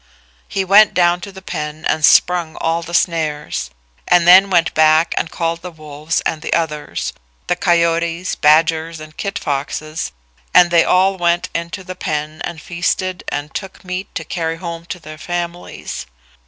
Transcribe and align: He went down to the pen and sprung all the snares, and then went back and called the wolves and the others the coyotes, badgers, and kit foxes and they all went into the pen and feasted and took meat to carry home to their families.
He 0.47 0.65
went 0.65 0.95
down 0.95 1.21
to 1.21 1.31
the 1.31 1.43
pen 1.43 1.85
and 1.85 2.03
sprung 2.03 2.55
all 2.55 2.81
the 2.81 2.91
snares, 2.95 3.69
and 4.07 4.27
then 4.27 4.49
went 4.49 4.73
back 4.73 5.13
and 5.15 5.29
called 5.29 5.61
the 5.61 5.69
wolves 5.69 6.21
and 6.21 6.41
the 6.41 6.51
others 6.53 7.13
the 7.45 7.55
coyotes, 7.55 8.33
badgers, 8.33 8.99
and 8.99 9.15
kit 9.15 9.37
foxes 9.37 10.11
and 10.55 10.71
they 10.71 10.83
all 10.83 11.17
went 11.17 11.49
into 11.53 11.83
the 11.83 11.93
pen 11.93 12.41
and 12.43 12.63
feasted 12.63 13.23
and 13.27 13.53
took 13.53 13.85
meat 13.85 14.15
to 14.15 14.23
carry 14.25 14.55
home 14.57 14.85
to 14.87 14.97
their 14.99 15.19
families. 15.19 16.07